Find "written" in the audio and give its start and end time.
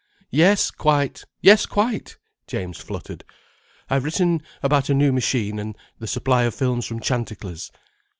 4.03-4.41